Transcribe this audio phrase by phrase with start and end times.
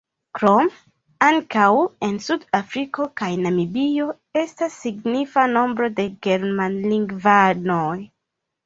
[0.37, 0.77] Krome
[1.27, 1.65] ankaŭ
[2.07, 4.09] en Sud-Afriko kaj Namibio
[4.45, 7.97] estas signifa nombro de germanlingvanoj.